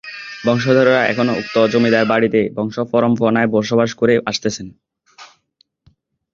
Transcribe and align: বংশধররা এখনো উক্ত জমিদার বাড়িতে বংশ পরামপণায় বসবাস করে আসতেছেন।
বংশধররা 0.45 1.01
এখনো 1.03 1.31
উক্ত 1.35 1.55
জমিদার 1.73 2.05
বাড়িতে 2.05 2.39
বংশ 2.57 2.75
পরামপণায় 2.91 3.49
বসবাস 3.55 3.89
করে 3.93 4.13
আসতেছেন। 4.25 4.67